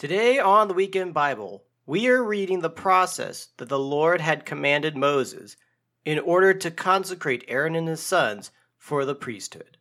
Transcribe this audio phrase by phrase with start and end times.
[0.00, 4.96] Today on the Weekend Bible, we are reading the process that the Lord had commanded
[4.96, 5.58] Moses
[6.06, 9.76] in order to consecrate Aaron and his sons for the priesthood.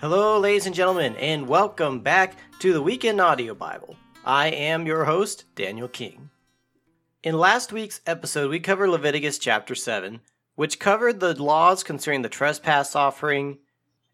[0.00, 3.96] Hello, ladies and gentlemen, and welcome back to the Weekend Audio Bible.
[4.24, 6.30] I am your host, Daniel King.
[7.22, 10.20] In last week's episode, we covered Leviticus chapter 7,
[10.54, 13.58] which covered the laws concerning the trespass offering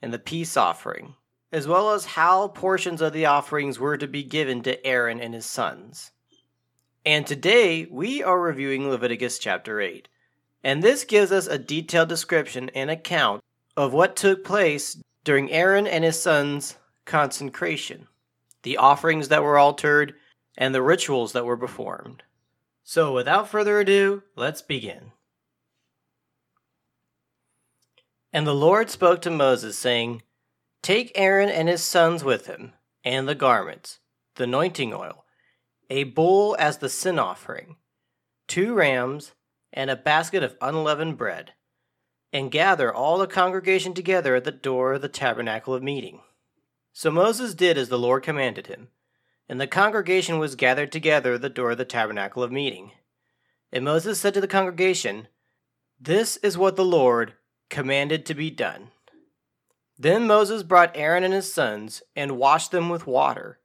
[0.00, 1.14] and the peace offering,
[1.52, 5.34] as well as how portions of the offerings were to be given to Aaron and
[5.34, 6.12] his sons.
[7.04, 10.08] And today, we are reviewing Leviticus chapter 8,
[10.62, 13.42] and this gives us a detailed description and account
[13.76, 18.06] of what took place during Aaron and his sons' consecration,
[18.62, 20.14] the offerings that were altered,
[20.56, 22.22] and the rituals that were performed.
[22.82, 25.12] So, without further ado, let's begin.
[28.32, 30.22] And the Lord spoke to Moses, saying,
[30.82, 32.72] Take Aaron and his sons with him,
[33.04, 34.00] and the garments,
[34.36, 35.24] the anointing oil,
[35.90, 37.76] a bull as the sin offering,
[38.46, 39.32] two rams,
[39.72, 41.54] and a basket of unleavened bread,
[42.32, 46.20] and gather all the congregation together at the door of the tabernacle of meeting.
[46.92, 48.88] So Moses did as the Lord commanded him.
[49.48, 52.92] And the congregation was gathered together at the door of the tabernacle of meeting.
[53.72, 55.28] And Moses said to the congregation,
[55.98, 57.34] This is what the Lord
[57.70, 58.90] commanded to be done.
[59.98, 63.58] Then Moses brought Aaron and his sons and washed them with water.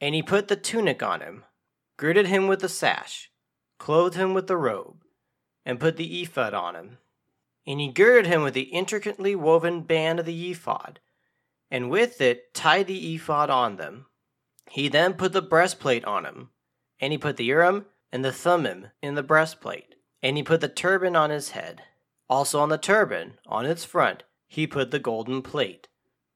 [0.00, 1.44] And he put the tunic on him,
[1.96, 3.30] girded him with the sash,
[3.78, 5.02] clothed him with the robe,
[5.64, 6.98] and put the ephod on him.
[7.66, 11.00] And he girded him with the intricately woven band of the ephod,
[11.70, 14.06] and with it tied the ephod on them.
[14.70, 16.50] He then put the breastplate on him,
[17.00, 20.68] and he put the Urim and the Thummim in the breastplate, and he put the
[20.68, 21.82] turban on his head.
[22.30, 25.88] Also on the turban, on its front, he put the golden plate,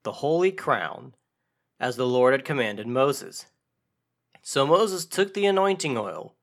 [0.03, 1.14] the holy crown,
[1.78, 3.47] as the Lord had commanded Moses.
[4.42, 6.35] So Moses took the anointing oil,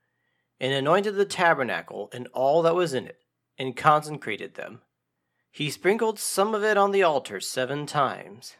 [0.57, 3.19] and anointed the tabernacle and all that was in it,
[3.57, 4.81] and consecrated them.
[5.51, 8.55] He sprinkled some of it on the altar seven times,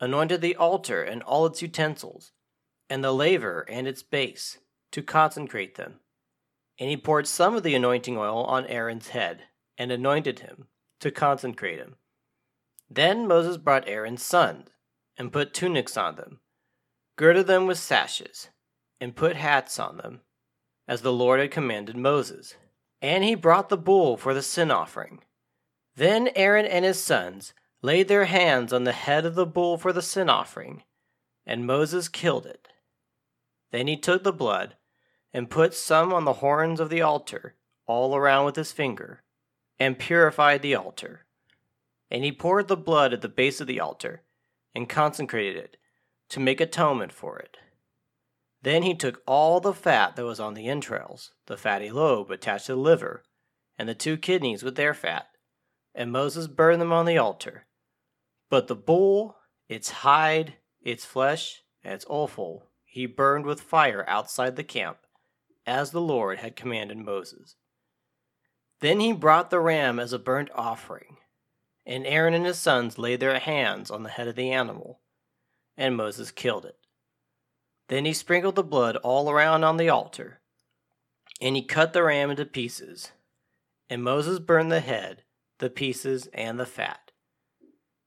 [0.00, 2.32] anointed the altar and all its utensils,
[2.88, 4.58] and the laver and its base,
[4.90, 6.00] to consecrate them.
[6.80, 9.44] And he poured some of the anointing oil on Aaron's head,
[9.80, 10.66] and anointed him,
[11.00, 11.96] to consecrate him.
[12.90, 14.68] Then Moses brought Aaron's sons,
[15.16, 16.40] and put tunics on them,
[17.16, 18.50] girded them with sashes,
[19.00, 20.20] and put hats on them,
[20.86, 22.56] as the Lord had commanded Moses.
[23.00, 25.20] And he brought the bull for the sin offering.
[25.96, 29.94] Then Aaron and his sons laid their hands on the head of the bull for
[29.94, 30.82] the sin offering,
[31.46, 32.68] and Moses killed it.
[33.70, 34.76] Then he took the blood
[35.32, 37.54] and put some on the horns of the altar,
[37.86, 39.22] all around with his finger,
[39.80, 41.24] and purified the altar.
[42.10, 44.22] And he poured the blood at the base of the altar,
[44.74, 45.76] and consecrated it,
[46.28, 47.56] to make atonement for it.
[48.62, 52.66] Then he took all the fat that was on the entrails, the fatty lobe attached
[52.66, 53.24] to the liver,
[53.78, 55.28] and the two kidneys with their fat,
[55.94, 57.66] and Moses burned them on the altar.
[58.50, 59.36] But the bull,
[59.68, 64.98] its hide, its flesh, and its offal he burned with fire outside the camp,
[65.64, 67.54] as the Lord had commanded Moses.
[68.80, 71.18] Then he brought the ram as a burnt offering,
[71.86, 75.00] and Aaron and his sons laid their hands on the head of the animal,
[75.76, 76.78] and Moses killed it.
[77.88, 80.40] Then he sprinkled the blood all around on the altar,
[81.40, 83.12] and he cut the ram into pieces,
[83.88, 85.24] and Moses burned the head,
[85.58, 87.10] the pieces, and the fat.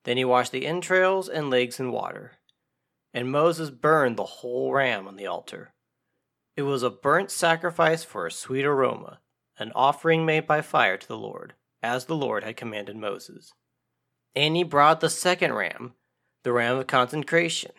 [0.05, 2.39] Then he washed the entrails and legs in water
[3.13, 5.73] and Moses burned the whole ram on the altar.
[6.57, 9.19] It was a burnt sacrifice for a sweet aroma,
[9.59, 13.53] an offering made by fire to the Lord, as the Lord had commanded Moses.
[14.35, 15.93] And he brought the second ram,
[16.43, 17.71] the ram of consecration.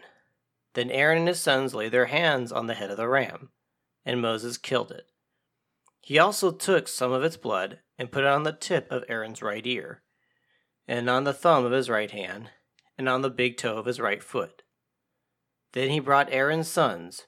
[0.74, 3.50] Then Aaron and his sons laid their hands on the head of the ram,
[4.04, 5.06] and Moses killed it.
[6.00, 9.42] He also took some of its blood and put it on the tip of Aaron's
[9.42, 10.02] right ear,
[10.86, 12.50] and on the thumb of his right hand,
[12.98, 14.62] and on the big toe of his right foot.
[15.72, 17.26] Then he brought Aaron's sons,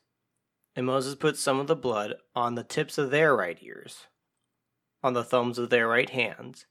[0.75, 4.06] and Moses put some of the blood on the tips of their right ears,
[5.06, 6.67] on the thumbs of their right hands,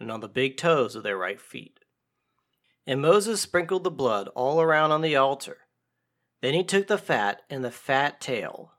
[0.00, 1.78] and on the big toes of their right feet.
[2.86, 5.58] And Moses sprinkled the blood all around on the altar.
[6.40, 8.72] Then he took the fat and the fat tail,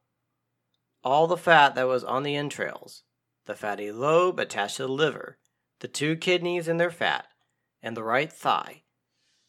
[1.01, 3.03] all the fat that was on the entrails,
[3.45, 5.37] the fatty lobe attached to the liver,
[5.79, 7.27] the two kidneys and their fat,
[7.81, 8.83] and the right thigh,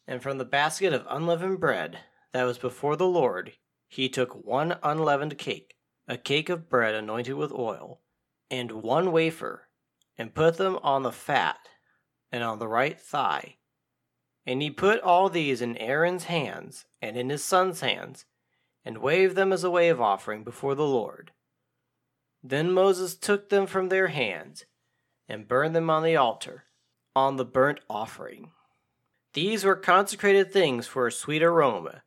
[0.07, 1.99] and from the basket of unleavened bread
[2.31, 3.53] that was before the Lord,
[3.87, 5.75] he took one unleavened cake,
[6.07, 8.01] a cake of bread anointed with oil,
[8.49, 9.67] and one wafer,
[10.17, 11.57] and put them on the fat
[12.31, 13.57] and on the right thigh.
[14.45, 18.25] And he put all these in Aaron's hands and in his son's hands,
[18.83, 21.31] and waved them as a wave offering before the Lord.
[22.43, 24.65] Then Moses took them from their hands
[25.27, 26.65] and burned them on the altar,
[27.15, 28.51] on the burnt offering.
[29.33, 32.03] These were consecrated things for a sweet aroma,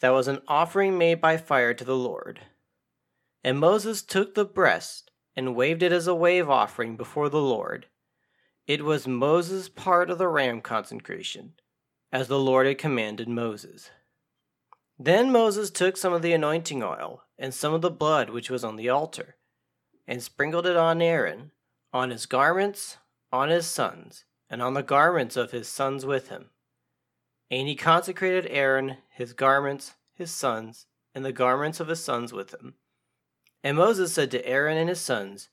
[0.00, 2.40] that was an offering made by fire to the Lord.
[3.44, 7.86] And Moses took the breast and waved it as a wave offering before the Lord.
[8.66, 11.54] It was Moses' part of the ram consecration,
[12.12, 13.90] as the Lord had commanded Moses.
[14.98, 18.62] Then Moses took some of the anointing oil and some of the blood which was
[18.62, 19.36] on the altar,
[20.06, 21.52] and sprinkled it on Aaron,
[21.92, 22.98] on his garments,
[23.32, 26.50] on his sons, and on the garments of his sons with him.
[27.50, 32.52] And he consecrated Aaron, his garments, his sons, and the garments of his sons with
[32.54, 32.74] him.
[33.62, 35.48] And Moses said to Aaron and his sons,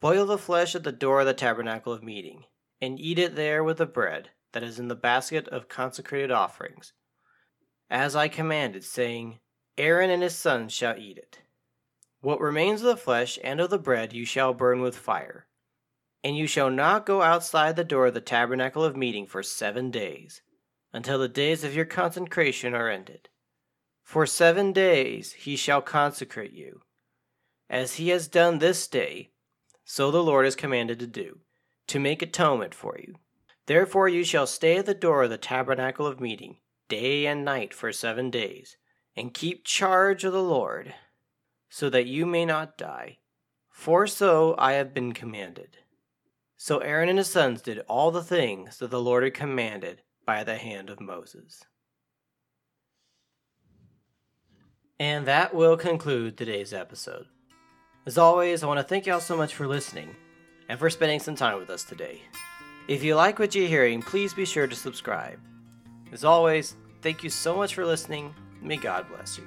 [0.00, 2.44] Boil the flesh at the door of the tabernacle of meeting,
[2.80, 6.92] and eat it there with the bread that is in the basket of consecrated offerings,
[7.90, 9.40] as I commanded, saying,
[9.76, 11.40] Aaron and his sons shall eat it.
[12.20, 15.46] What remains of the flesh and of the bread you shall burn with fire.
[16.24, 19.90] And you shall not go outside the door of the tabernacle of meeting for seven
[19.90, 20.42] days,
[20.92, 23.28] until the days of your consecration are ended.
[24.02, 26.82] For seven days he shall consecrate you.
[27.70, 29.30] As he has done this day,
[29.84, 31.40] so the Lord has commanded to do,
[31.88, 33.14] to make atonement for you.
[33.66, 37.74] Therefore you shall stay at the door of the tabernacle of meeting, day and night
[37.74, 38.76] for seven days,
[39.16, 40.94] and keep charge of the Lord,
[41.68, 43.18] so that you may not die.
[43.68, 45.76] For so I have been commanded.
[46.56, 50.42] So Aaron and his sons did all the things that the Lord had commanded by
[50.42, 51.62] the hand of Moses.
[54.98, 57.26] And that will conclude today's episode.
[58.08, 60.16] As always, I want to thank y'all so much for listening
[60.70, 62.22] and for spending some time with us today.
[62.88, 65.38] If you like what you're hearing, please be sure to subscribe.
[66.10, 68.34] As always, thank you so much for listening.
[68.62, 69.46] May God bless you.